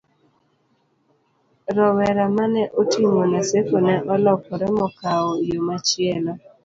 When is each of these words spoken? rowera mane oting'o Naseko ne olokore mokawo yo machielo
rowera 1.75 2.23
mane 2.35 2.63
oting'o 2.81 3.23
Naseko 3.31 3.75
ne 3.85 3.95
olokore 4.13 4.67
mokawo 4.77 5.31
yo 5.49 5.59
machielo 5.67 6.31